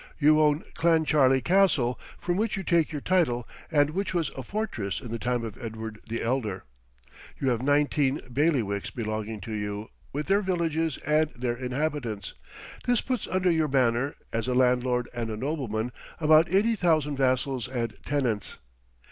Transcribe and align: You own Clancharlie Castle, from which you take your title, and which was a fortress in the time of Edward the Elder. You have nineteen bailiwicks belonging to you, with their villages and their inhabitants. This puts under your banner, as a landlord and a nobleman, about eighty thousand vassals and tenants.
You 0.17 0.41
own 0.41 0.63
Clancharlie 0.73 1.41
Castle, 1.43 1.99
from 2.17 2.35
which 2.35 2.57
you 2.57 2.63
take 2.63 2.91
your 2.91 3.01
title, 3.01 3.47
and 3.71 3.91
which 3.91 4.15
was 4.15 4.29
a 4.31 4.41
fortress 4.41 4.99
in 4.99 5.11
the 5.11 5.19
time 5.19 5.43
of 5.43 5.63
Edward 5.63 5.99
the 6.09 6.23
Elder. 6.23 6.63
You 7.39 7.49
have 7.49 7.61
nineteen 7.61 8.19
bailiwicks 8.33 8.89
belonging 8.89 9.41
to 9.41 9.53
you, 9.53 9.91
with 10.11 10.25
their 10.25 10.41
villages 10.41 10.97
and 11.05 11.29
their 11.35 11.55
inhabitants. 11.55 12.33
This 12.87 13.01
puts 13.01 13.27
under 13.27 13.51
your 13.51 13.67
banner, 13.67 14.15
as 14.33 14.47
a 14.47 14.55
landlord 14.55 15.07
and 15.13 15.29
a 15.29 15.37
nobleman, 15.37 15.91
about 16.19 16.51
eighty 16.51 16.75
thousand 16.75 17.17
vassals 17.17 17.67
and 17.67 17.95
tenants. 18.03 18.57